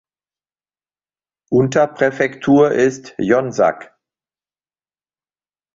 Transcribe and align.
Unterpräfektur 1.51 2.71
ist 2.71 3.13
Jonzac. 3.19 3.93